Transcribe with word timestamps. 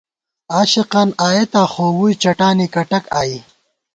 عاشقان 0.53 1.09
آئېتا 1.27 1.63
خو، 1.71 1.85
ووئی 1.97 2.13
چَٹانی 2.23 2.67
کٹَک 2.75 3.03
آئی 3.19 3.35